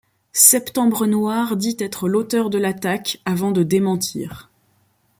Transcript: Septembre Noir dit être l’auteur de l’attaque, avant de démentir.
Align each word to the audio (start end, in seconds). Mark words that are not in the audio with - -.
Septembre 0.33 1.05
Noir 1.05 1.55
dit 1.57 1.77
être 1.79 2.09
l’auteur 2.09 2.49
de 2.49 2.57
l’attaque, 2.57 3.21
avant 3.25 3.51
de 3.51 3.61
démentir. 3.61 4.49